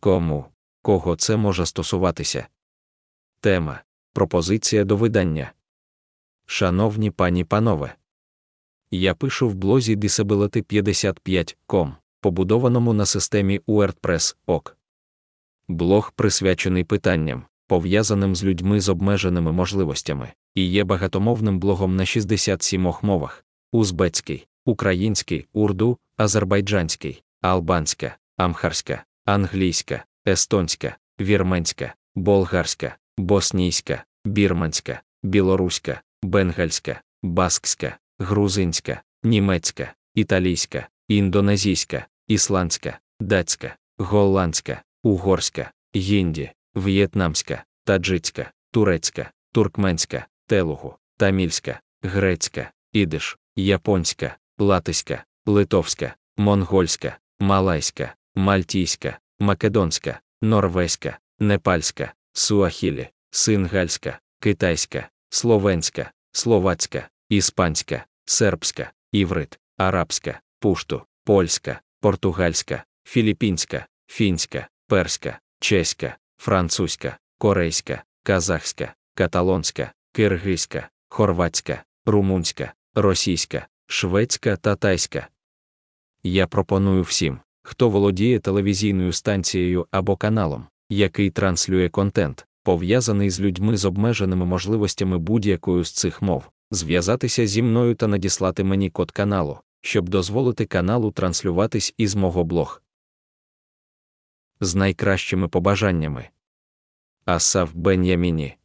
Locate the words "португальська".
72.00-72.84